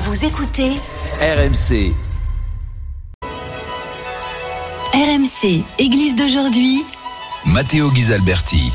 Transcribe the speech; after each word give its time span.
Vous 0.00 0.24
écoutez 0.24 0.74
RMC. 1.20 1.92
RMC, 4.94 5.64
Église 5.80 6.14
d'aujourd'hui. 6.14 6.84
Matteo 7.44 7.90
Ghisalberti. 7.90 8.70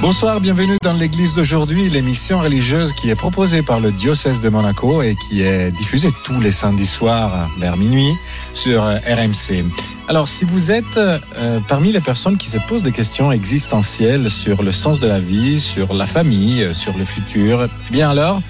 Bonsoir, 0.00 0.40
bienvenue 0.40 0.76
dans 0.82 0.92
l'église 0.92 1.36
d'aujourd'hui, 1.36 1.88
l'émission 1.88 2.40
religieuse 2.40 2.92
qui 2.94 3.10
est 3.10 3.14
proposée 3.14 3.62
par 3.62 3.78
le 3.78 3.92
diocèse 3.92 4.40
de 4.40 4.48
Monaco 4.48 5.02
et 5.02 5.14
qui 5.14 5.42
est 5.42 5.70
diffusée 5.70 6.10
tous 6.24 6.40
les 6.40 6.50
samedis 6.50 6.88
soirs 6.88 7.48
vers 7.60 7.76
minuit 7.76 8.12
sur 8.54 8.82
RMC. 8.82 9.64
Alors, 10.08 10.26
si 10.26 10.44
vous 10.44 10.72
êtes 10.72 10.96
euh, 10.96 11.60
parmi 11.68 11.92
les 11.92 12.00
personnes 12.00 12.38
qui 12.38 12.48
se 12.48 12.58
posent 12.58 12.82
des 12.82 12.92
questions 12.92 13.30
existentielles 13.30 14.32
sur 14.32 14.64
le 14.64 14.72
sens 14.72 14.98
de 14.98 15.06
la 15.06 15.20
vie, 15.20 15.60
sur 15.60 15.94
la 15.94 16.06
famille, 16.06 16.74
sur 16.74 16.98
le 16.98 17.04
futur, 17.04 17.66
eh 17.66 17.92
bien 17.92 18.10
alors, 18.10 18.42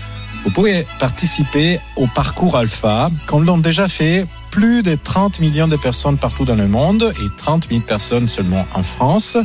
vous 0.45 0.51
pouvez 0.51 0.87
participer 0.99 1.81
au 1.97 2.07
parcours 2.07 2.57
Alpha, 2.57 3.11
comme 3.27 3.45
l'ont 3.45 3.59
déjà 3.59 3.89
fait 3.89 4.27
plus 4.51 4.83
de 4.83 4.95
30 4.95 5.41
millions 5.41 5.69
de 5.69 5.77
personnes 5.77 6.19
partout 6.19 6.45
dans 6.45 6.55
le 6.55 6.69
monde 6.69 7.13
et 7.19 7.37
30 7.39 7.69
000 7.71 7.81
personnes 7.81 8.29
seulement 8.29 8.67
en 8.75 8.83
France. 8.83 9.39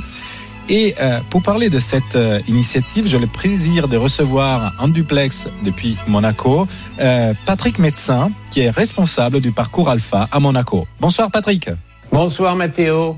Et 0.67 0.94
euh, 1.00 1.22
pour 1.30 1.41
parler 1.41 1.69
de 1.69 1.80
cette 1.80 2.16
euh, 2.16 2.41
initiative, 2.47 3.08
j'ai 3.08 3.17
le 3.17 3.25
plaisir 3.25 3.88
de 3.88 3.97
recevoir 3.97 4.73
en 4.78 4.88
duplex 4.88 5.47
depuis 5.64 5.97
Monaco 6.06 6.67
euh, 7.00 7.34
Patrick 7.45 7.80
Médecin, 7.80 8.31
qui 8.52 8.61
est 8.61 8.69
responsable 8.69 9.39
du 9.39 9.52
parcours 9.52 9.89
Alpha 9.89 10.28
à 10.31 10.39
Monaco. 10.39 10.86
Bonsoir 11.00 11.31
Patrick. 11.31 11.69
Bonsoir 12.11 12.56
Mathéo. 12.56 13.17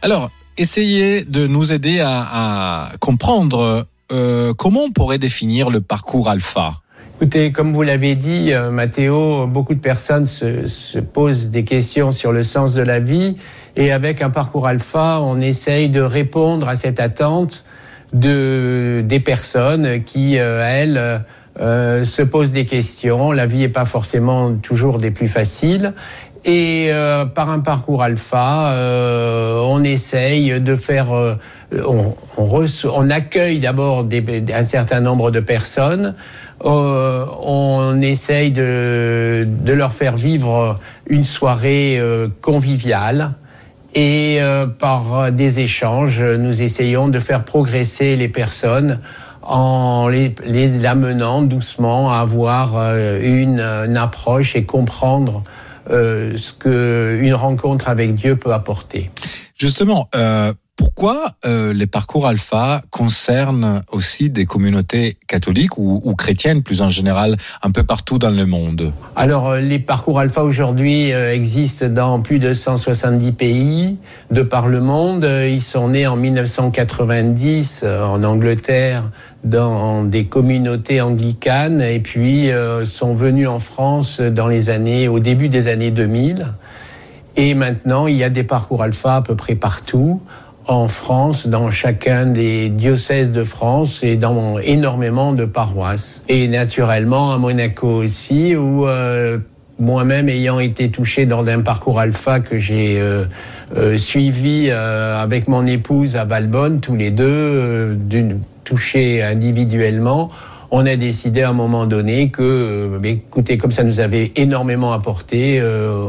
Alors, 0.00 0.30
essayez 0.56 1.24
de 1.24 1.46
nous 1.46 1.72
aider 1.72 2.00
à, 2.00 2.88
à 2.92 2.96
comprendre 2.98 3.86
euh, 4.12 4.54
comment 4.54 4.84
on 4.84 4.90
pourrait 4.90 5.18
définir 5.18 5.70
le 5.70 5.80
parcours 5.80 6.28
Alpha. 6.28 6.80
Écoutez, 7.22 7.52
comme 7.52 7.74
vous 7.74 7.82
l'avez 7.82 8.14
dit, 8.14 8.54
euh, 8.54 8.70
Mathéo, 8.70 9.46
beaucoup 9.46 9.74
de 9.74 9.80
personnes 9.80 10.26
se, 10.26 10.66
se, 10.68 10.98
posent 10.98 11.48
des 11.48 11.64
questions 11.64 12.12
sur 12.12 12.32
le 12.32 12.42
sens 12.42 12.72
de 12.72 12.80
la 12.80 12.98
vie. 12.98 13.36
Et 13.76 13.92
avec 13.92 14.22
un 14.22 14.30
parcours 14.30 14.66
alpha, 14.66 15.20
on 15.20 15.38
essaye 15.38 15.90
de 15.90 16.00
répondre 16.00 16.66
à 16.66 16.76
cette 16.76 16.98
attente 16.98 17.66
de, 18.14 19.04
des 19.04 19.20
personnes 19.20 20.02
qui, 20.02 20.38
euh, 20.38 20.64
elles, 20.66 21.22
euh, 21.60 22.04
se 22.06 22.22
posent 22.22 22.52
des 22.52 22.64
questions. 22.64 23.32
La 23.32 23.44
vie 23.44 23.58
n'est 23.58 23.68
pas 23.68 23.84
forcément 23.84 24.54
toujours 24.54 24.96
des 24.96 25.10
plus 25.10 25.28
faciles. 25.28 25.92
Et 26.46 26.90
par 27.34 27.50
un 27.50 27.60
parcours 27.60 28.02
alpha, 28.02 28.74
on 29.62 29.84
essaye 29.84 30.58
de 30.58 30.74
faire, 30.74 31.08
on, 31.86 33.10
accueille 33.10 33.60
d'abord 33.60 34.06
un 34.54 34.64
certain 34.64 35.00
nombre 35.00 35.30
de 35.30 35.40
personnes, 35.40 36.14
euh, 36.64 37.26
on 37.42 38.00
essaye 38.02 38.50
de, 38.50 39.46
de, 39.46 39.72
leur 39.72 39.92
faire 39.92 40.16
vivre 40.16 40.78
une 41.08 41.24
soirée 41.24 41.98
euh, 41.98 42.28
conviviale. 42.40 43.32
Et 43.94 44.38
par 44.78 45.32
des 45.32 45.58
échanges, 45.58 46.22
nous 46.22 46.62
essayons 46.62 47.08
de 47.08 47.18
faire 47.18 47.44
progresser 47.44 48.14
les 48.14 48.28
personnes 48.28 49.00
en 49.42 50.06
les, 50.06 50.32
les 50.46 50.86
amenant 50.86 51.42
doucement 51.42 52.12
à 52.12 52.18
avoir 52.18 52.76
une, 52.76 53.58
une 53.58 53.96
approche 53.96 54.54
et 54.54 54.62
comprendre 54.62 55.42
euh, 55.90 56.36
ce 56.36 56.52
qu'une 56.52 57.34
rencontre 57.34 57.88
avec 57.88 58.14
Dieu 58.14 58.36
peut 58.36 58.52
apporter. 58.52 59.10
Justement, 59.56 60.08
euh, 60.14 60.52
pourquoi 60.80 61.34
euh, 61.44 61.74
les 61.74 61.86
parcours 61.86 62.26
alpha 62.26 62.80
concernent 62.88 63.82
aussi 63.92 64.30
des 64.30 64.46
communautés 64.46 65.18
catholiques 65.26 65.76
ou, 65.76 66.14
chrétiennes 66.16 66.62
plus 66.62 66.80
en 66.80 66.88
général 66.88 67.36
un 67.62 67.70
peu 67.70 67.82
partout 67.82 68.18
dans 68.18 68.30
le 68.30 68.46
monde? 68.46 68.90
Alors 69.14 69.56
les 69.56 69.78
parcours 69.78 70.20
alpha 70.20 70.42
aujourd'hui 70.42 71.12
euh, 71.12 71.34
existent 71.34 71.90
dans 71.90 72.22
plus 72.22 72.38
de 72.38 72.54
170 72.54 73.32
pays 73.32 73.98
de 74.30 74.40
par 74.40 74.68
le 74.68 74.80
monde. 74.80 75.30
Ils 75.50 75.60
sont 75.60 75.88
nés 75.88 76.06
en 76.06 76.16
1990 76.16 77.82
euh, 77.84 78.02
en 78.02 78.24
Angleterre 78.24 79.02
dans 79.44 80.04
des 80.04 80.24
communautés 80.24 81.02
anglicanes 81.02 81.82
et 81.82 82.00
puis 82.00 82.50
euh, 82.50 82.86
sont 82.86 83.14
venus 83.14 83.48
en 83.48 83.58
France 83.58 84.22
dans 84.22 84.48
les 84.48 84.70
années 84.70 85.08
au 85.08 85.18
début 85.18 85.50
des 85.50 85.68
années 85.68 85.90
2000. 85.90 86.46
Et 87.36 87.52
maintenant, 87.52 88.06
il 88.06 88.16
y 88.16 88.24
a 88.24 88.30
des 88.30 88.44
parcours 88.44 88.82
alpha 88.82 89.16
à 89.16 89.22
peu 89.22 89.36
près 89.36 89.56
partout 89.56 90.22
en 90.70 90.88
France, 90.88 91.46
dans 91.46 91.70
chacun 91.70 92.26
des 92.26 92.68
diocèses 92.68 93.32
de 93.32 93.44
France 93.44 94.02
et 94.02 94.16
dans 94.16 94.58
énormément 94.58 95.32
de 95.32 95.44
paroisses. 95.44 96.22
Et 96.28 96.46
naturellement 96.48 97.32
à 97.32 97.38
Monaco 97.38 97.88
aussi, 97.88 98.54
où 98.54 98.86
euh, 98.86 99.38
moi-même 99.80 100.28
ayant 100.28 100.60
été 100.60 100.90
touché 100.90 101.26
dans 101.26 101.48
un 101.48 101.62
parcours 101.62 101.98
alpha 101.98 102.40
que 102.40 102.58
j'ai 102.58 103.00
euh, 103.00 103.24
euh, 103.76 103.98
suivi 103.98 104.70
avec 104.70 105.48
mon 105.48 105.66
épouse 105.66 106.16
à 106.16 106.24
Valbonne, 106.24 106.80
tous 106.80 106.94
les 106.94 107.10
deux, 107.10 107.96
touchés 108.64 109.22
individuellement, 109.22 110.30
on 110.70 110.86
a 110.86 110.94
décidé 110.94 111.42
à 111.42 111.50
un 111.50 111.52
moment 111.52 111.86
donné 111.86 112.28
que, 112.28 112.42
euh, 112.42 112.98
écoutez, 113.02 113.58
comme 113.58 113.72
ça 113.72 113.82
nous 113.82 113.98
avait 113.98 114.30
énormément 114.36 114.92
apporté, 114.92 115.60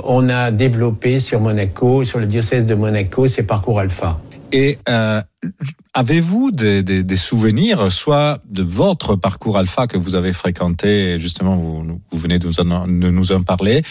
on 0.04 0.30
a 0.30 0.52
développé 0.52 1.20
sur 1.20 1.40
Monaco, 1.40 2.04
sur 2.04 2.20
le 2.20 2.28
diocèse 2.28 2.68
de 2.68 2.76
Monaco, 2.76 3.26
ces 3.26 3.44
parcours 3.44 3.80
alpha. 3.80 4.20
Et 4.51 4.78
euh, 4.89 5.22
avez-vous 5.94 6.51
des, 6.51 7.17
souvenirs, 7.17 7.91
soit 7.91 8.39
de 8.50 8.63
votre 8.63 9.16
parcours 9.16 9.57
alpha 9.57 9.88
que 9.88 9.97
vous 9.97 10.16
avez 10.16 10.34
fréquenté, 10.34 11.19
justement, 11.19 11.56
vous, 11.56 12.00
venez 12.12 12.39
de 12.39 12.47
nous, 12.47 13.31
en, 13.31 13.44
parler, 13.44 13.84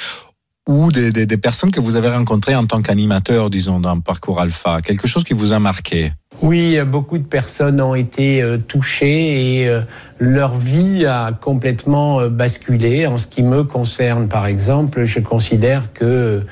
ou 0.68 0.92
des, 0.92 1.26
personnes 1.38 1.70
que 1.70 1.80
vous 1.80 1.96
avez 1.96 2.10
rencontrées 2.10 2.54
en 2.54 2.66
tant 2.66 2.82
qu'animateur, 2.82 3.48
disons, 3.48 3.80
d'un 3.80 4.00
parcours 4.00 4.40
alpha, 4.40 4.82
quelque 4.82 5.08
chose 5.08 5.24
qui 5.24 5.32
vous 5.32 5.52
a 5.52 5.58
marqué? 5.58 6.12
Oui, 6.42 6.78
beaucoup 6.86 7.18
de 7.18 7.24
personnes 7.24 7.80
ont 7.80 7.94
été 7.94 8.40
euh, 8.42 8.56
touchées 8.56 9.60
et 9.60 9.68
euh, 9.68 9.80
leur 10.18 10.54
vie 10.54 11.06
a 11.06 11.32
complètement 11.32 12.26
basculé. 12.28 13.06
En 13.06 13.18
ce 13.18 13.26
qui 13.26 13.42
me 13.42 13.64
concerne, 13.64 14.28
par 14.28 14.46
exemple, 14.46 15.04
je 15.06 15.20
considère 15.20 15.92
que 15.92 16.42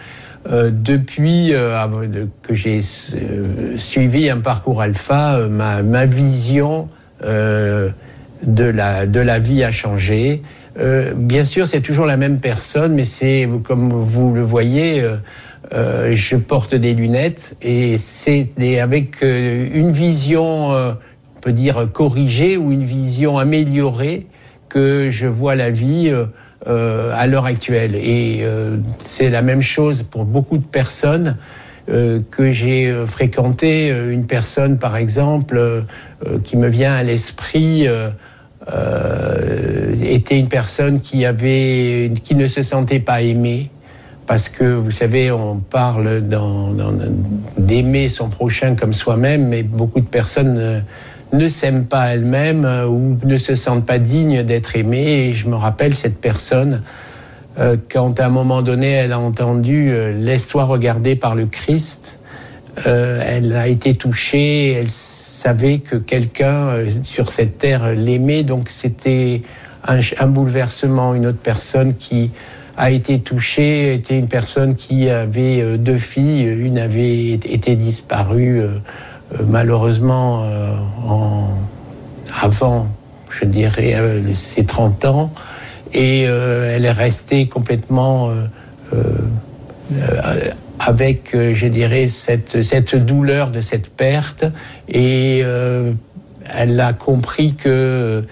depuis 0.50 1.52
euh, 1.52 2.26
que 2.42 2.54
j'ai 2.54 2.80
euh, 3.14 3.76
suivi 3.76 4.30
un 4.30 4.40
parcours 4.40 4.80
alpha, 4.80 5.46
ma, 5.48 5.82
ma 5.82 6.06
vision 6.06 6.86
de, 7.22 7.92
la, 8.64 9.06
de 9.06 9.20
la 9.20 9.38
vie 9.40 9.64
a 9.64 9.72
changé. 9.72 10.42
bien 11.16 11.44
sûr, 11.44 11.66
c'est 11.66 11.80
toujours 11.80 12.06
la 12.06 12.16
même 12.16 12.38
personne, 12.38 12.94
mais 12.94 13.04
c'est 13.04 13.48
comme 13.64 13.92
vous 13.92 14.32
le 14.32 14.42
voyez. 14.42 15.04
je 15.72 16.36
porte 16.36 16.76
des 16.76 16.94
lunettes 16.94 17.56
et 17.60 17.98
c'est 17.98 18.52
avec 18.80 19.22
une 19.22 19.90
vision, 19.90 20.70
on 20.70 21.40
peut 21.42 21.52
dire 21.52 21.88
corrigée 21.92 22.56
ou 22.56 22.70
une 22.70 22.84
vision 22.84 23.38
améliorée 23.38 24.28
que 24.68 25.10
je 25.10 25.26
vois 25.26 25.56
la 25.56 25.70
vie 25.70 26.14
euh, 26.68 27.12
à 27.14 27.26
l'heure 27.26 27.46
actuelle. 27.46 27.94
Et 27.94 28.40
euh, 28.42 28.76
c'est 29.04 29.30
la 29.30 29.42
même 29.42 29.62
chose 29.62 30.02
pour 30.02 30.24
beaucoup 30.24 30.58
de 30.58 30.66
personnes 30.66 31.36
euh, 31.88 32.20
que 32.30 32.52
j'ai 32.52 32.94
fréquenté. 33.06 33.88
Une 33.88 34.26
personne, 34.26 34.78
par 34.78 34.96
exemple, 34.96 35.84
qui 36.44 36.56
me 36.56 36.68
vient 36.68 36.92
à 36.92 37.02
l'esprit. 37.02 37.86
était 40.02 40.38
une 40.38 40.48
personne 40.48 41.00
qui 41.00 41.24
avait, 41.24 42.10
qui 42.22 42.34
ne 42.34 42.46
se 42.46 42.62
sentait 42.62 43.00
pas 43.00 43.22
aimée, 43.22 43.70
parce 44.26 44.50
que 44.50 44.64
vous 44.64 44.90
savez, 44.90 45.30
on 45.30 45.60
parle 45.60 46.22
d'aimer 47.56 48.08
son 48.10 48.28
prochain 48.28 48.74
comme 48.74 48.92
soi-même, 48.92 49.48
mais 49.48 49.62
beaucoup 49.62 50.00
de 50.00 50.06
personnes 50.06 50.82
ne 51.32 51.48
s'aiment 51.48 51.86
pas 51.86 52.06
elles-mêmes 52.08 52.64
euh, 52.64 52.86
ou 52.86 53.18
ne 53.24 53.38
se 53.38 53.54
sentent 53.54 53.86
pas 53.86 53.98
dignes 53.98 54.42
d'être 54.42 54.76
aimées. 54.76 55.28
Et 55.28 55.32
je 55.32 55.48
me 55.48 55.56
rappelle 55.56 55.94
cette 55.94 56.18
personne, 56.18 56.82
euh, 57.58 57.76
quand 57.90 58.20
à 58.20 58.26
un 58.26 58.28
moment 58.28 58.62
donné, 58.62 58.90
elle 58.92 59.12
a 59.12 59.18
entendu 59.18 59.90
euh, 59.90 60.12
Laisse-toi 60.12 60.64
regarder 60.64 61.16
par 61.16 61.34
le 61.34 61.46
Christ, 61.46 62.20
euh, 62.86 63.20
elle 63.26 63.52
a 63.56 63.66
été 63.66 63.94
touchée, 63.94 64.72
elle 64.72 64.90
savait 64.90 65.78
que 65.78 65.96
quelqu'un 65.96 66.84
sur 67.02 67.32
cette 67.32 67.58
terre 67.58 67.92
l'aimait, 67.94 68.44
donc 68.44 68.68
c'était 68.68 69.42
un, 69.84 70.26
bouleversement, 70.28 71.14
une 71.14 71.26
autre 71.26 71.40
personne 71.42 71.96
qui 71.96 72.30
a 72.76 72.92
été 72.92 73.18
touchée, 73.18 73.94
était 73.94 74.16
une 74.16 74.28
personne 74.28 74.76
qui 74.76 75.10
avait 75.10 75.76
deux 75.78 75.98
filles, 75.98 76.44
une 76.44 76.78
avait 76.78 77.30
été 77.30 77.74
disparue 77.74 78.62
malheureusement 79.46 80.44
en, 81.06 81.48
avant, 82.40 82.86
je 83.30 83.44
dirais, 83.44 83.94
ses 84.34 84.64
30 84.64 85.04
ans, 85.04 85.30
et 85.92 86.22
elle 86.22 86.84
est 86.84 86.92
restée 86.92 87.48
complètement 87.48 88.30
avec, 90.78 91.34
je 91.34 91.66
dirais, 91.66 92.08
cette, 92.08 92.62
cette 92.62 92.94
douleur 92.94 93.50
de 93.50 93.60
cette 93.60 93.90
perte, 93.90 94.46
et 94.88 95.40
elle 95.40 96.80
a 96.80 96.92
compris 96.92 97.54
que 97.54 98.24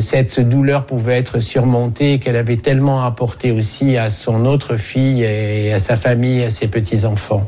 cette 0.00 0.40
douleur 0.40 0.86
pouvait 0.86 1.18
être 1.18 1.40
surmontée, 1.40 2.18
qu'elle 2.18 2.36
avait 2.36 2.56
tellement 2.56 3.04
apporté 3.04 3.50
aussi 3.50 3.96
à 3.96 4.10
son 4.10 4.46
autre 4.46 4.76
fille 4.76 5.22
et 5.22 5.72
à 5.72 5.78
sa 5.78 5.96
famille, 5.96 6.42
à 6.42 6.50
ses 6.50 6.68
petits-enfants. 6.68 7.46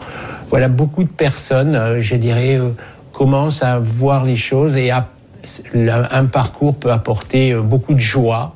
Voilà, 0.51 0.69
beaucoup 0.69 1.05
de 1.05 1.09
personnes, 1.09 1.75
euh, 1.75 2.01
je 2.01 2.17
dirais, 2.17 2.59
euh, 2.59 2.71
commencent 3.13 3.63
à 3.63 3.79
voir 3.79 4.25
les 4.25 4.37
choses 4.37 4.77
et 4.77 4.91
un 4.91 6.25
parcours 6.27 6.77
peut 6.77 6.93
apporter 6.93 7.53
euh, 7.53 7.61
beaucoup 7.61 7.95
de 7.95 7.99
joie, 7.99 8.55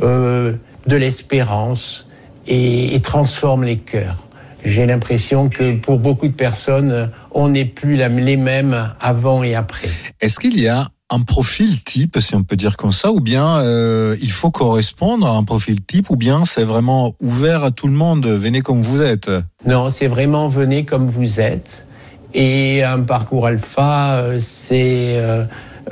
de 0.00 0.58
l'espérance 0.86 2.08
et, 2.46 3.00
transforme 3.02 3.64
les 3.64 3.78
cœurs. 3.78 4.16
J'ai 4.64 4.84
l'impression 4.84 5.48
que 5.48 5.74
pour 5.76 5.98
beaucoup 5.98 6.28
de 6.28 6.34
personnes, 6.34 7.10
on 7.32 7.48
n'est 7.48 7.64
plus 7.64 7.96
les 7.96 8.36
mêmes 8.36 8.92
avant 9.00 9.42
et 9.42 9.54
après. 9.54 9.88
Est-ce 10.20 10.38
qu'il 10.38 10.60
y 10.60 10.68
a 10.68 10.88
un 11.10 11.20
profil 11.20 11.84
type, 11.84 12.18
si 12.20 12.34
on 12.34 12.42
peut 12.42 12.56
dire 12.56 12.76
comme 12.76 12.92
ça, 12.92 13.12
ou 13.12 13.20
bien 13.20 13.58
euh, 13.58 14.16
il 14.20 14.30
faut 14.30 14.50
correspondre 14.50 15.26
à 15.26 15.30
un 15.30 15.44
profil 15.44 15.82
type, 15.84 16.10
ou 16.10 16.16
bien 16.16 16.44
c'est 16.44 16.64
vraiment 16.64 17.14
ouvert 17.20 17.64
à 17.64 17.70
tout 17.70 17.86
le 17.86 17.92
monde, 17.92 18.26
venez 18.26 18.60
comme 18.60 18.82
vous 18.82 19.02
êtes? 19.02 19.30
Non, 19.66 19.90
c'est 19.90 20.08
vraiment 20.08 20.48
venez 20.48 20.84
comme 20.84 21.08
vous 21.08 21.40
êtes. 21.40 21.86
Et 22.34 22.82
un 22.82 23.00
parcours 23.00 23.46
alpha, 23.46 24.16
euh, 24.16 24.40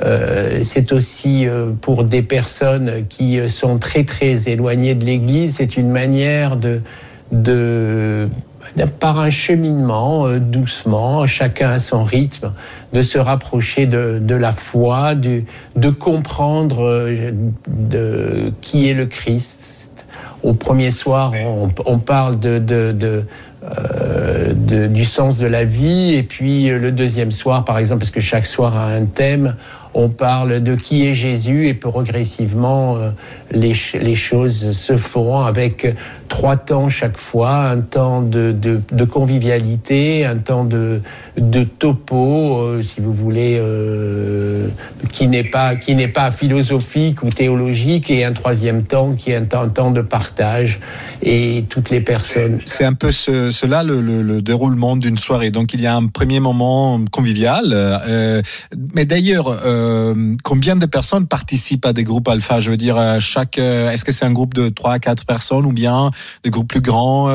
euh, 0.01 0.59
c'est 0.63 0.91
aussi 0.91 1.47
pour 1.81 2.03
des 2.03 2.21
personnes 2.21 3.05
qui 3.07 3.39
sont 3.47 3.79
très 3.79 4.03
très 4.03 4.49
éloignées 4.49 4.95
de 4.95 5.05
l'Église, 5.05 5.55
c'est 5.55 5.77
une 5.77 5.89
manière 5.89 6.57
de, 6.57 6.81
de 7.31 8.29
par 8.99 9.19
un 9.19 9.29
cheminement 9.29 10.27
euh, 10.27 10.39
doucement, 10.39 11.25
chacun 11.27 11.71
à 11.71 11.79
son 11.79 12.03
rythme, 12.03 12.51
de 12.93 13.01
se 13.01 13.17
rapprocher 13.17 13.85
de, 13.85 14.35
la 14.35 14.51
foi, 14.51 15.15
de 15.15 15.89
comprendre 15.89 16.83
euh, 16.83 17.31
de, 17.67 18.53
qui 18.61 18.89
est 18.89 18.93
le 18.93 19.05
Christ. 19.05 19.91
Au 20.43 20.53
premier 20.53 20.91
soir, 20.91 21.33
on, 21.85 21.97
parle 21.97 22.39
de, 22.39 22.63
euh, 23.63 24.53
du 24.87 25.05
sens 25.05 25.37
de 25.37 25.47
la 25.47 25.63
vie, 25.65 26.13
et 26.13 26.21
puis 26.21 26.67
le 26.69 26.91
deuxième 26.91 27.31
soir, 27.31 27.65
par 27.65 27.79
exemple, 27.79 28.01
parce 28.01 28.11
que 28.11 28.21
chaque 28.21 28.45
soir 28.45 28.77
a 28.77 28.85
un 28.85 29.05
thème, 29.05 29.55
on 29.95 30.09
parle 30.09 30.61
de 30.61 30.75
qui 30.75 31.07
est 31.07 31.15
Jésus 31.15 31.67
et 31.67 31.73
progressivement 31.73 32.97
euh, 32.97 33.09
les, 33.51 34.15
choses 34.15 34.71
se 34.71 34.97
font 34.97 35.39
avec 35.39 35.95
trois 36.27 36.57
temps 36.57 36.89
chaque 36.89 37.17
fois, 37.17 37.69
un 37.69 37.79
temps 37.79 38.21
de, 38.21 39.05
convivialité, 39.09 40.25
un 40.25 40.37
temps 40.37 40.65
de, 40.65 41.01
topo, 41.79 42.59
euh, 42.59 42.83
si 42.83 42.99
vous 42.99 43.13
voulez, 43.13 43.57
euh, 43.57 44.67
qui 45.13 45.27
n'est 45.27 45.43
pas 45.43 45.73
pas 46.13 46.31
philosophique 46.31 47.23
ou 47.23 47.29
théologique, 47.29 48.09
et 48.09 48.25
un 48.25 48.33
troisième 48.33 48.83
temps 48.83 49.13
qui 49.13 49.31
est 49.31 49.53
un 49.53 49.67
temps, 49.69 49.91
de 49.91 50.01
partage 50.01 50.79
et 51.21 51.63
toutes 51.69 51.89
les 51.89 52.01
personnes. 52.01 52.59
C'est 52.65 52.85
un 52.85 52.93
peu 52.93 53.11
ce, 53.11 53.51
cela 53.51 53.83
le, 53.83 54.01
le, 54.01 54.41
déroulement 54.41 54.97
d'une 54.97 55.17
soirée. 55.17 55.51
Donc 55.51 55.73
il 55.73 55.81
y 55.81 55.87
a 55.87 55.95
un 55.95 56.07
premier 56.07 56.39
moment 56.39 56.99
convivial, 57.11 58.01
mais 58.93 59.05
d'ailleurs. 59.05 59.55
Euh, 59.85 60.35
combien 60.43 60.75
de 60.75 60.85
personnes 60.85 61.27
participent 61.27 61.85
à 61.85 61.93
des 61.93 62.03
groupes 62.03 62.27
alpha? 62.27 62.59
Je 62.59 62.71
veux 62.71 62.77
dire, 62.77 62.97
euh, 62.97 63.19
chaque, 63.19 63.57
euh, 63.57 63.91
est-ce 63.91 64.03
que 64.03 64.11
c'est 64.11 64.25
un 64.25 64.31
groupe 64.31 64.53
de 64.53 64.69
3 64.69 64.93
à 64.93 64.99
4 64.99 65.25
personnes 65.25 65.65
ou 65.65 65.71
bien 65.71 66.11
des 66.43 66.49
groupes 66.49 66.67
plus 66.67 66.81
grands 66.81 67.29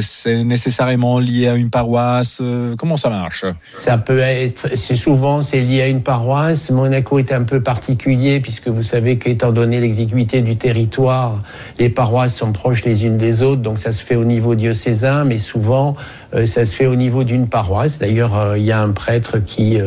C'est 0.00 0.44
nécessairement 0.44 1.18
lié 1.18 1.48
à 1.48 1.54
une 1.54 1.70
paroisse? 1.70 2.42
Comment 2.78 2.96
ça 2.96 3.10
marche? 3.10 3.44
Ça 3.58 3.98
peut 3.98 4.18
être, 4.18 4.68
c'est 4.74 4.96
souvent 4.96 5.42
c'est 5.42 5.60
lié 5.60 5.82
à 5.82 5.88
une 5.88 6.02
paroisse. 6.02 6.70
Monaco 6.70 7.18
est 7.18 7.32
un 7.32 7.44
peu 7.44 7.60
particulier 7.60 8.40
puisque 8.40 8.68
vous 8.68 8.82
savez 8.82 9.18
qu'étant 9.18 9.52
donné 9.52 9.80
l'exiguïté 9.80 10.42
du 10.42 10.56
territoire, 10.56 11.40
les 11.78 11.88
paroisses 11.88 12.36
sont 12.36 12.52
proches 12.52 12.84
les 12.84 13.04
unes 13.04 13.16
des 13.16 13.42
autres, 13.42 13.62
donc 13.62 13.78
ça 13.78 13.92
se 13.92 14.02
fait 14.02 14.16
au 14.16 14.24
niveau 14.24 14.54
diocésain, 14.54 15.24
mais 15.24 15.38
souvent 15.38 15.94
ça 16.32 16.64
se 16.64 16.74
fait 16.74 16.86
au 16.86 16.94
niveau 16.94 17.24
d'une 17.24 17.48
paroisse. 17.48 17.98
D'ailleurs, 17.98 18.56
il 18.56 18.64
y 18.64 18.72
a 18.72 18.80
un 18.80 18.90
prêtre 18.90 19.38
qui 19.38 19.78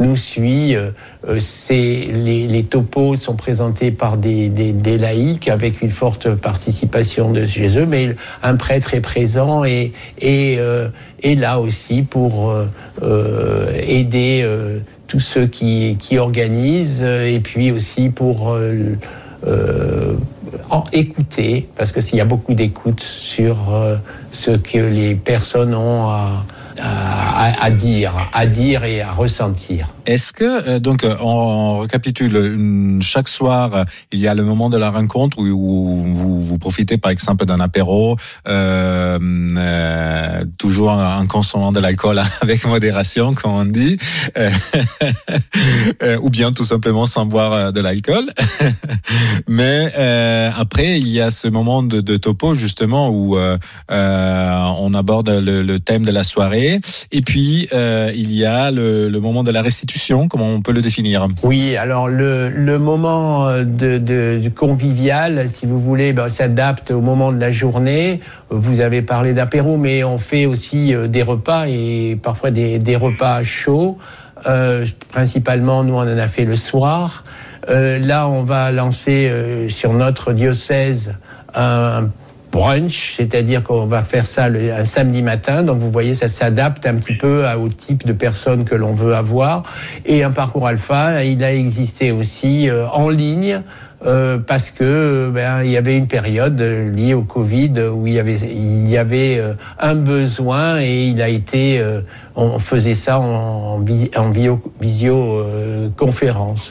nous 0.00 0.16
suit 0.16 0.76
les, 1.28 2.46
les, 2.46 2.62
topos 2.64 3.16
sont 3.16 3.36
présentés 3.36 3.90
par 3.90 4.16
des, 4.16 4.50
laïcs 4.98 5.48
avec 5.48 5.82
une 5.82 5.90
forte 5.90 6.34
participation 6.34 7.32
de 7.32 7.44
Jésus, 7.44 7.86
mais 7.86 8.14
un 8.42 8.56
prêtre 8.56 8.94
est 8.94 9.00
présent 9.00 9.64
et, 9.64 9.92
et 10.20 10.56
euh, 10.58 10.88
là 11.22 11.60
aussi 11.60 12.02
pour 12.02 12.50
euh, 12.50 12.66
euh 13.02 13.70
aider 13.86 14.42
euh, 14.42 14.78
tous 15.06 15.20
ceux 15.20 15.46
qui, 15.46 15.96
organisent 16.18 17.02
et 17.02 17.40
puis 17.42 17.72
aussi 17.72 18.08
pour 18.10 18.52
euh, 18.52 18.96
écouter, 20.94 21.68
parce 21.76 21.92
que 21.92 22.00
s'il 22.00 22.18
y 22.18 22.20
a 22.20 22.24
beaucoup 22.24 22.54
d'écoute 22.54 23.02
sur 23.02 23.56
ce 24.32 24.52
que 24.52 24.78
les 24.78 25.14
personnes 25.14 25.74
ont 25.74 26.08
à, 26.08 26.44
dire, 27.70 28.12
à 28.32 28.46
dire 28.46 28.84
et 28.84 29.00
à 29.00 29.12
ressentir. 29.12 29.88
Est-ce 30.06 30.32
que 30.32 30.44
euh, 30.44 30.78
donc 30.80 31.04
euh, 31.04 31.16
on 31.20 31.78
récapitule 31.78 32.98
chaque 33.00 33.28
soir 33.28 33.86
il 34.12 34.18
y 34.18 34.28
a 34.28 34.34
le 34.34 34.44
moment 34.44 34.68
de 34.70 34.76
la 34.76 34.90
rencontre 34.90 35.38
où, 35.38 36.04
vous, 36.06 36.58
profitez 36.58 36.98
par 36.98 37.10
exemple 37.10 37.46
d'un 37.46 37.60
apéro, 37.60 38.16
euh, 38.48 39.18
euh, 39.56 40.44
toujours 40.58 40.90
en 40.90 41.26
consommant 41.26 41.72
de 41.72 41.80
l'alcool 41.80 42.20
avec 42.40 42.64
modération 42.66 43.34
comme 43.34 43.52
on 43.52 43.64
dit, 43.64 43.98
ou 46.22 46.30
bien 46.30 46.52
tout 46.52 46.64
simplement 46.64 47.06
sans 47.06 47.26
boire 47.26 47.72
de 47.72 47.80
l'alcool. 47.80 48.24
Mais 49.48 49.92
après 50.56 51.00
il 51.00 51.08
y 51.08 51.20
a 51.20 51.30
ce 51.30 51.48
moment 51.48 51.82
de, 51.82 52.00
de 52.00 52.16
topo 52.16 52.54
justement 52.54 53.10
où 53.10 53.36
on 53.88 54.94
aborde 54.94 55.30
le, 55.30 55.62
le 55.62 55.80
thème 55.80 56.04
de 56.04 56.12
la 56.12 56.24
soirée 56.24 56.80
et 57.10 57.22
puis, 57.22 57.33
euh, 57.72 58.12
il 58.14 58.32
y 58.32 58.44
a 58.44 58.70
le, 58.70 59.08
moment 59.20 59.42
de 59.42 59.50
la 59.50 59.62
restitution, 59.62 60.28
comment 60.28 60.48
on 60.48 60.62
peut 60.62 60.72
le 60.72 60.82
définir? 60.82 61.28
Oui, 61.42 61.76
alors 61.76 62.08
le, 62.08 62.78
moment 62.78 63.48
de, 63.62 64.48
convivial, 64.50 65.48
si 65.48 65.66
vous 65.66 65.80
voulez, 65.80 66.12
ben, 66.12 66.28
s'adapte 66.28 66.90
au 66.90 67.00
moment 67.00 67.32
de 67.32 67.40
la 67.40 67.50
journée. 67.50 68.20
Vous 68.50 68.80
avez 68.80 69.02
parlé 69.02 69.34
d'apéro, 69.34 69.76
mais 69.76 70.04
on 70.04 70.18
fait 70.18 70.46
aussi 70.46 70.94
euh, 70.94 71.08
des 71.08 71.22
repas 71.22 71.66
et 71.66 72.18
parfois 72.22 72.50
des, 72.50 72.96
repas 72.96 73.42
chauds. 73.42 73.98
Euh, 74.46 74.86
principalement, 75.10 75.84
nous, 75.84 75.94
on 75.94 76.00
en 76.00 76.18
a 76.18 76.28
fait 76.28 76.44
le 76.44 76.56
soir. 76.56 77.24
là, 77.68 78.28
on 78.28 78.42
va 78.42 78.70
lancer 78.72 79.30
sur 79.68 79.94
notre 79.94 80.32
diocèse 80.32 81.16
un 81.54 82.08
brunch, 82.54 83.14
c'est-à-dire 83.16 83.64
qu'on 83.64 83.84
va 83.84 84.00
faire 84.00 84.26
ça 84.26 84.48
le, 84.48 84.72
un 84.72 84.84
samedi 84.84 85.22
matin. 85.22 85.64
Donc 85.64 85.80
vous 85.80 85.90
voyez, 85.90 86.14
ça 86.14 86.28
s'adapte 86.28 86.86
un 86.86 86.94
petit 86.94 87.16
peu 87.16 87.44
au 87.60 87.68
type 87.68 88.06
de 88.06 88.12
personnes 88.12 88.64
que 88.64 88.76
l'on 88.76 88.94
veut 88.94 89.14
avoir. 89.14 89.64
Et 90.06 90.22
un 90.22 90.30
parcours 90.30 90.68
alpha, 90.68 91.24
il 91.24 91.42
a 91.42 91.52
existé 91.52 92.12
aussi 92.12 92.70
euh, 92.70 92.86
en 92.88 93.10
ligne. 93.10 93.60
Euh, 94.06 94.36
parce 94.36 94.70
que 94.70 95.30
ben, 95.32 95.62
il 95.64 95.70
y 95.70 95.78
avait 95.78 95.96
une 95.96 96.08
période 96.08 96.60
liée 96.60 97.14
au 97.14 97.22
Covid 97.22 97.72
où 97.90 98.06
il 98.06 98.12
y 98.12 98.18
avait 98.18 98.34
il 98.34 98.90
y 98.90 98.98
avait 98.98 99.38
euh, 99.38 99.54
un 99.78 99.94
besoin 99.94 100.78
et 100.78 101.06
il 101.06 101.22
a 101.22 101.30
été 101.30 101.82
on 102.36 102.58
faisait 102.58 102.94
ça 102.94 103.18
en, 103.18 103.80
en, 103.80 104.30
visioconférence. 104.78 106.70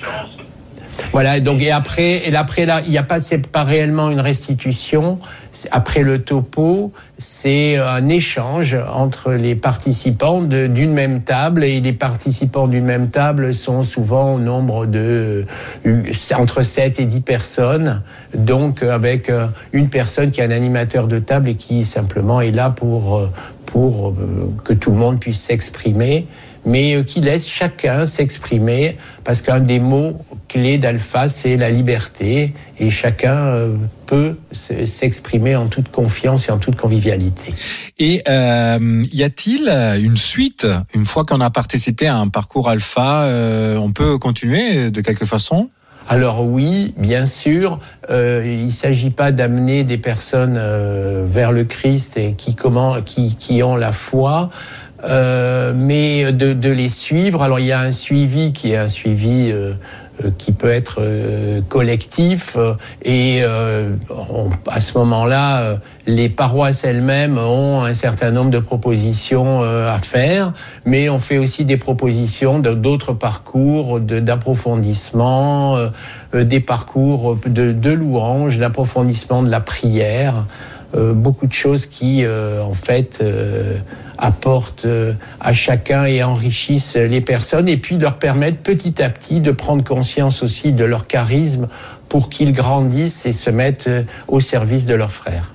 Voilà, 1.12 1.40
donc 1.40 1.62
et 1.62 1.72
après, 1.72 2.28
et 2.28 2.36
après 2.36 2.66
là, 2.66 2.82
il 2.86 2.92
n'y 2.92 2.98
a 2.98 3.04
pas, 3.04 3.22
c'est 3.22 3.48
pas 3.48 3.64
réellement 3.64 4.10
une 4.10 4.20
restitution. 4.20 5.20
Après 5.70 6.02
le 6.02 6.22
topo, 6.22 6.92
c'est 7.20 7.78
un 7.78 8.10
échange 8.10 8.76
entre 8.92 9.34
les 9.34 9.54
participants 9.54 10.42
d'une 10.42 10.92
même 10.92 11.22
table 11.22 11.64
et 11.64 11.80
les 11.82 11.94
participants 11.94 12.68
d'une 12.68 12.86
même 12.86 13.10
table 13.10 13.54
sont 13.54 13.84
souvent 13.84 14.34
au 14.34 14.40
nombre 14.40 14.88
de 14.88 15.46
euh, 15.86 16.04
entre 16.36 16.64
7 16.64 17.00
et 17.00 17.06
10 17.06 17.22
personnes. 17.22 18.02
Donc 18.36 18.82
avec 18.82 19.30
euh, 19.30 19.46
une 19.72 19.90
personne 19.90 20.32
qui 20.32 20.42
est 20.42 20.46
un 20.46 20.52
animateur 20.52 21.08
de 21.08 21.20
table 21.20 21.50
et 21.50 21.56
qui 21.56 21.86
simplement 21.86 22.42
est 22.42 22.52
là 22.52 22.72
pour 22.72 23.18
euh, 23.18 23.30
pour 23.68 24.14
que 24.64 24.74
tout 24.74 24.92
le 24.92 24.98
monde 24.98 25.20
puisse 25.20 25.40
s'exprimer 25.40 26.28
mais 26.66 27.04
qui 27.06 27.22
laisse 27.22 27.48
chacun 27.48 28.06
s'exprimer 28.06 28.98
parce 29.24 29.42
qu'un 29.42 29.60
des 29.60 29.80
mots 29.80 30.20
clé 30.54 30.78
d'Alpha, 30.78 31.30
c'est 31.30 31.58
la 31.58 31.72
liberté 31.72 32.54
et 32.80 32.92
chacun 32.92 33.36
euh, 33.36 33.76
peut 34.06 34.38
s'exprimer 34.52 35.56
en 35.56 35.66
toute 35.66 35.90
confiance 35.90 36.48
et 36.48 36.52
en 36.52 36.60
toute 36.60 36.76
convivialité. 36.76 37.56
Et 37.98 38.22
euh, 38.28 39.04
y 39.12 39.24
a-t-il 39.24 39.68
une 40.00 40.16
suite? 40.16 40.68
Une 40.94 41.08
fois 41.08 41.26
qu'on 41.26 41.42
a 41.42 41.50
participé 41.50 42.06
à 42.06 42.18
un 42.18 42.28
parcours 42.28 42.70
Alpha, 42.70 43.24
euh, 43.24 43.78
on 43.78 43.92
peut 43.94 44.20
continuer 44.20 44.92
de 44.92 45.02
quelque 45.02 45.26
façon? 45.26 45.70
Alors 46.08 46.46
oui, 46.46 46.94
bien 46.98 47.26
sûr, 47.26 47.80
euh, 48.12 48.44
il 48.46 48.68
ne 48.68 48.72
s'agit 48.72 49.10
pas 49.10 49.32
d'amener 49.32 49.84
des 49.84 49.98
personnes 49.98 50.58
euh, 50.60 51.24
vers 51.26 51.52
le 51.52 51.64
Christ 51.64 52.18
et 52.18 52.34
qui, 52.34 52.54
comment, 52.54 53.02
qui, 53.02 53.38
qui 53.38 53.64
ont 53.64 53.78
la 53.78 53.94
foi, 53.94 54.50
euh, 55.06 55.74
mais 55.76 56.32
de, 56.32 56.54
de, 56.54 56.70
les 56.70 56.90
suivre. 56.90 57.44
Alors 57.44 57.60
il 57.60 57.66
y 57.66 57.72
a 57.72 57.80
un 57.80 57.92
suivi 57.92 58.54
qui 58.54 58.72
est 58.72 58.78
un 58.78 58.88
suivi 58.88 59.52
euh, 59.52 59.74
euh, 59.74 59.74
qui 60.38 60.52
peut 60.52 60.70
être 60.70 60.98
euh, 61.00 61.62
collectif 61.70 62.56
euh, 62.58 62.74
et 63.04 63.44
à 63.44 64.82
ce 64.82 64.98
moment-là, 64.98 65.78
les 66.08 66.30
paroisses 66.30 66.84
elles-mêmes 66.84 67.38
ont 67.38 67.84
un 67.84 67.94
certain 67.94 68.32
nombre 68.32 68.52
de 68.52 68.60
propositions 68.60 69.62
à 69.62 69.98
faire, 70.00 70.54
mais 70.86 71.10
on 71.10 71.20
fait 71.20 71.38
aussi 71.38 71.66
des 71.66 71.78
propositions 71.78 72.60
d'autres 72.60 73.14
parcours 73.14 74.00
d'approfondissement, 74.00 75.78
des 76.34 76.60
parcours 76.60 77.38
de, 77.46 77.72
de 77.72 77.92
louange, 77.92 78.58
d'approfondissement 78.58 79.44
de 79.44 79.50
la 79.50 79.60
prière. 79.60 80.46
Euh, 80.96 81.14
beaucoup 81.14 81.48
de 81.48 81.54
choses 81.54 81.88
qui, 81.88 82.24
euh, 82.24 82.62
en 82.62 82.76
fait, 82.76 83.20
euh, 83.22 83.78
apportent 84.18 84.88
à 85.40 85.54
chacun 85.54 86.06
et 86.06 86.24
enrichissent 86.24 86.96
les 86.96 87.22
personnes 87.22 87.68
et 87.68 87.78
puis 87.78 87.98
leur 87.98 88.18
permettent 88.18 88.62
petit 88.62 89.02
à 89.02 89.10
petit 89.10 89.40
de 89.40 89.52
prendre 89.52 89.84
conscience 89.84 90.44
aussi 90.44 90.74
de 90.74 90.84
leur 90.84 91.08
charisme 91.08 91.68
pour 92.10 92.30
qu'ils 92.30 92.54
grandissent 92.54 93.26
et 93.26 93.32
se 93.32 93.50
mettent 93.50 93.90
au 94.28 94.40
service 94.40 94.86
de 94.86 94.94
leurs 94.94 95.12
frères 95.12 95.54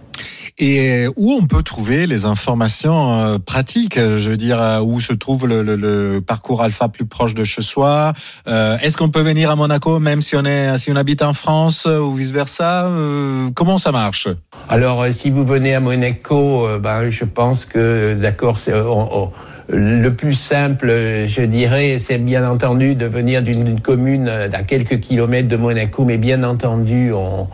et 0.59 1.07
où 1.17 1.33
on 1.33 1.47
peut 1.47 1.63
trouver 1.63 2.07
les 2.07 2.25
informations 2.25 3.13
euh, 3.13 3.39
pratiques, 3.39 3.99
je 3.99 4.31
veux 4.31 4.37
dire, 4.37 4.61
euh, 4.61 4.81
où 4.81 5.01
se 5.01 5.13
trouve 5.13 5.47
le, 5.47 6.21
parcours 6.21 6.63
alpha 6.63 6.89
plus 6.89 7.05
proche 7.05 7.35
de 7.35 7.45
chez 7.45 7.63
soi. 7.63 8.13
Euh, 8.49 8.77
Est-ce 8.83 8.97
qu'on 8.97 9.09
peut 9.09 9.23
venir 9.23 9.51
à 9.51 9.57
Monaco 9.57 10.01
même 10.01 10.21
si 10.21 10.37
on 10.37 10.45
est 10.45 10.77
si 10.79 10.91
on 10.91 10.97
habite 10.97 11.23
en 11.23 11.33
France 11.33 11.87
ou 11.87 12.13
vice 12.13 12.33
versa 12.33 12.87
euh, 12.87 13.49
Comment 13.55 13.79
ça 13.79 13.93
marche? 13.93 14.29
Alors, 14.69 15.07
si 15.13 15.31
vous 15.31 15.45
venez 15.45 15.75
à 15.75 15.81
Monaco, 15.81 16.67
ben 16.81 17.09
je 17.09 17.25
pense 17.25 17.65
que 17.65 18.15
d'accord, 18.15 18.59
c'est 18.59 18.73
le 19.71 20.15
plus 20.15 20.35
simple, 20.35 20.89
je 20.89 21.43
dirais, 21.43 21.99
c'est 21.99 22.19
bien 22.19 22.49
entendu 22.49 22.95
de 22.95 23.07
venir 23.07 23.43
d'une 23.43 23.81
commune 23.81 24.29
à 24.29 24.63
quelques 24.63 24.99
kilomètres 25.01 25.49
de 25.49 25.57
Monaco, 25.57 26.05
mais 26.05 26.17
bien 26.17 26.43
entendu, 26.43 27.13
on, 27.13 27.49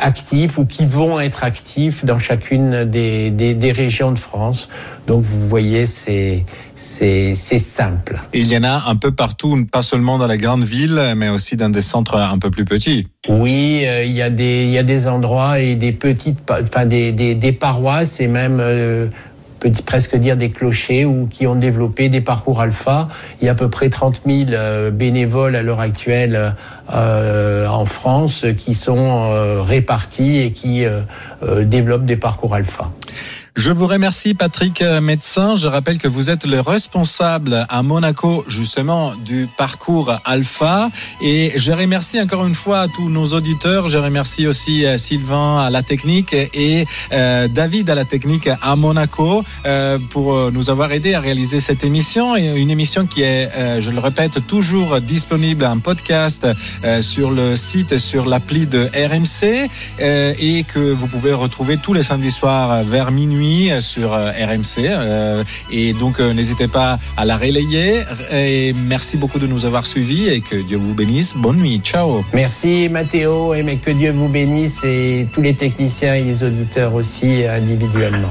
actifs 0.00 0.56
ou 0.56 0.64
qui 0.64 0.86
vont 0.86 1.20
être 1.20 1.44
actifs 1.44 2.06
dans 2.06 2.18
chacune 2.18 2.84
des, 2.86 3.30
des, 3.30 3.52
des 3.52 3.72
régions 3.72 4.10
de 4.10 4.18
France. 4.18 4.70
Donc 5.06 5.22
vous 5.22 5.46
voyez, 5.46 5.84
c'est 5.86 6.44
simple. 7.34 8.18
Et 8.32 8.40
il 8.40 8.50
y 8.50 8.56
en 8.56 8.64
a 8.64 8.84
un 8.86 8.96
peu 8.96 9.10
partout, 9.12 9.66
pas 9.70 9.82
seulement 9.82 10.16
dans 10.16 10.26
la 10.26 10.38
grande 10.38 10.64
ville, 10.64 11.12
mais 11.14 11.28
aussi 11.28 11.56
dans 11.56 11.68
des 11.68 11.82
centres 11.82 12.16
un 12.16 12.38
peu 12.38 12.50
plus 12.50 12.64
petits. 12.64 13.08
Oui, 13.28 13.84
il, 14.04 14.12
y 14.12 14.22
a 14.22 14.30
des, 14.30 14.64
il 14.64 14.70
y 14.70 14.78
a 14.78 14.82
des 14.82 15.06
endroits 15.06 15.60
et 15.60 15.74
des 15.74 15.92
petites, 15.92 16.38
enfin 16.50 16.86
des, 16.86 17.12
des, 17.12 17.34
des 17.34 17.52
paroisses 17.52 18.20
et 18.20 18.28
même 18.28 18.62
presque 19.84 20.16
dire 20.16 20.36
des 20.36 20.50
clochers 20.50 21.04
ou 21.04 21.26
qui 21.26 21.46
ont 21.46 21.54
développé 21.54 22.08
des 22.08 22.20
parcours 22.20 22.60
alpha. 22.60 23.08
Il 23.40 23.46
y 23.46 23.48
a 23.48 23.52
à 23.52 23.54
peu 23.54 23.68
près 23.68 23.90
30 23.90 24.22
000 24.26 24.50
euh, 24.50 24.90
bénévoles 24.90 25.56
à 25.56 25.62
l'heure 25.62 25.80
actuelle 25.80 26.54
euh, 26.92 27.66
en 27.66 27.86
France 27.86 28.46
qui 28.56 28.74
sont 28.74 28.96
euh, 28.98 29.62
répartis 29.62 30.38
et 30.38 30.52
qui 30.52 30.84
développent 31.62 32.06
des 32.06 32.16
parcours 32.16 32.54
alpha. 32.54 32.90
Je 33.56 33.70
vous 33.70 33.86
remercie 33.86 34.34
Patrick 34.34 34.82
euh, 34.82 35.00
Médecin. 35.00 35.56
Je 35.56 35.66
rappelle 35.66 35.96
que 35.96 36.08
vous 36.08 36.28
êtes 36.28 36.44
le 36.44 36.60
responsable 36.60 37.64
à 37.70 37.82
Monaco 37.82 38.44
justement 38.46 39.14
du 39.14 39.48
parcours 39.56 40.14
Alpha. 40.26 40.90
Et 41.22 41.54
je 41.56 41.72
remercie 41.72 42.20
encore 42.20 42.46
une 42.46 42.54
fois 42.54 42.86
tous 42.86 43.08
nos 43.08 43.24
auditeurs. 43.28 43.88
Je 43.88 43.96
remercie 43.96 44.46
aussi 44.46 44.84
euh, 44.84 44.98
Sylvain 44.98 45.60
à 45.60 45.70
la 45.70 45.82
technique 45.82 46.34
et 46.34 46.84
euh, 47.14 47.48
David 47.48 47.88
à 47.88 47.94
la 47.94 48.04
technique 48.04 48.50
à 48.60 48.76
Monaco 48.76 49.42
pour 50.10 50.52
nous 50.52 50.70
avoir 50.70 50.92
aidé 50.92 51.14
à 51.14 51.20
réaliser 51.20 51.60
cette 51.60 51.82
émission. 51.82 52.36
Et 52.36 52.60
une 52.60 52.70
émission 52.70 53.06
qui 53.06 53.22
est, 53.22 53.80
je 53.80 53.90
le 53.90 53.98
répète, 53.98 54.46
toujours 54.46 55.00
disponible 55.00 55.64
en 55.64 55.78
podcast 55.78 56.46
sur 57.00 57.30
le 57.30 57.56
site, 57.56 57.98
sur 57.98 58.26
l'appli 58.26 58.66
de 58.66 58.88
RMC 58.94 59.68
et 59.98 60.64
que 60.64 60.92
vous 60.92 61.06
pouvez 61.06 61.32
retrouver 61.32 61.78
tous 61.78 61.92
les 61.92 62.02
samedis 62.02 62.32
soirs 62.32 62.84
vers 62.84 63.10
minuit 63.10 63.45
sur 63.80 64.12
euh, 64.12 64.30
RMC. 64.32 64.78
Euh, 64.78 65.44
et 65.70 65.92
donc, 65.92 66.20
euh, 66.20 66.32
n'hésitez 66.32 66.68
pas 66.68 66.98
à 67.16 67.24
la 67.24 67.36
relayer. 67.36 68.02
Et 68.32 68.72
merci 68.72 69.16
beaucoup 69.16 69.38
de 69.38 69.46
nous 69.46 69.66
avoir 69.66 69.86
suivis 69.86 70.28
et 70.28 70.40
que 70.40 70.56
Dieu 70.56 70.76
vous 70.76 70.94
bénisse. 70.94 71.34
Bonne 71.36 71.56
nuit. 71.56 71.80
Ciao. 71.82 72.24
Merci 72.32 72.88
Mathéo 72.90 73.54
et 73.54 73.76
que 73.76 73.90
Dieu 73.90 74.12
vous 74.12 74.28
bénisse 74.28 74.82
et 74.84 75.26
tous 75.32 75.42
les 75.42 75.54
techniciens 75.54 76.14
et 76.14 76.22
les 76.22 76.42
auditeurs 76.42 76.94
aussi 76.94 77.44
individuellement. 77.46 78.30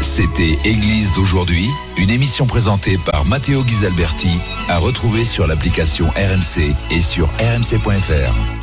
C'était 0.00 0.58
Église 0.64 1.12
d'aujourd'hui, 1.14 1.66
une 1.96 2.10
émission 2.10 2.46
présentée 2.46 2.98
par 2.98 3.24
Matteo 3.24 3.62
Ghisalberti, 3.62 4.38
à 4.68 4.78
retrouver 4.78 5.24
sur 5.24 5.46
l'application 5.46 6.06
RMC 6.08 6.74
et 6.90 7.00
sur 7.00 7.26
rmc.fr. 7.38 8.54